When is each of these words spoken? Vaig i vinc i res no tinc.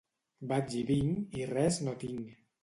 Vaig 0.51 0.73
i 0.79 0.81
vinc 0.87 1.37
i 1.41 1.45
res 1.53 1.79
no 1.85 1.95
tinc. 2.07 2.35